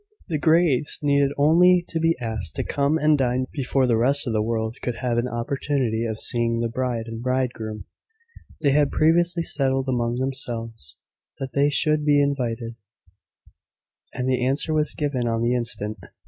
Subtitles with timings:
[0.01, 0.35] FIRST HOSPITALITY.
[0.35, 4.33] The Greys needed only to be asked to come and dine before the rest of
[4.33, 7.85] the world could have an opportunity of seeing the bride and bridegroom.
[8.61, 10.97] They had previously settled among themselves
[11.37, 12.77] that they should be invited,
[14.11, 15.99] and the answer was given on the instant.